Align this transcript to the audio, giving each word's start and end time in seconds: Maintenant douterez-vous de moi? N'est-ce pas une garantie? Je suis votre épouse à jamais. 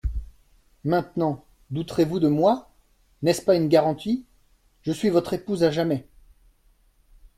Maintenant 0.83 1.45
douterez-vous 1.69 2.19
de 2.19 2.27
moi? 2.27 2.71
N'est-ce 3.21 3.43
pas 3.43 3.55
une 3.55 3.67
garantie? 3.69 4.25
Je 4.81 4.91
suis 4.91 5.09
votre 5.09 5.33
épouse 5.35 5.63
à 5.63 5.69
jamais. 5.69 6.07